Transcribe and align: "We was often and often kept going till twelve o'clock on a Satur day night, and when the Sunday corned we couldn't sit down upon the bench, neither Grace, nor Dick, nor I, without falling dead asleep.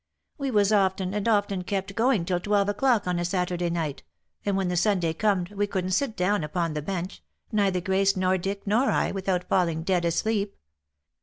"We 0.39 0.49
was 0.49 0.73
often 0.73 1.13
and 1.13 1.27
often 1.27 1.63
kept 1.63 1.93
going 1.93 2.25
till 2.25 2.39
twelve 2.39 2.67
o'clock 2.67 3.05
on 3.05 3.19
a 3.19 3.21
Satur 3.23 3.55
day 3.55 3.69
night, 3.69 4.01
and 4.43 4.57
when 4.57 4.67
the 4.67 4.75
Sunday 4.75 5.13
corned 5.13 5.49
we 5.49 5.67
couldn't 5.67 5.91
sit 5.91 6.15
down 6.17 6.43
upon 6.43 6.73
the 6.73 6.81
bench, 6.81 7.21
neither 7.51 7.81
Grace, 7.81 8.17
nor 8.17 8.39
Dick, 8.39 8.65
nor 8.65 8.89
I, 8.89 9.11
without 9.11 9.47
falling 9.47 9.83
dead 9.83 10.03
asleep. 10.03 10.55